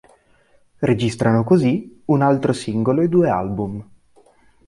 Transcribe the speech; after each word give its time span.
Registrano 0.79 1.43
così 1.43 2.01
un 2.05 2.23
altro 2.23 2.53
singolo 2.53 3.01
e 3.01 3.07
due 3.07 3.29
album. 3.29 3.87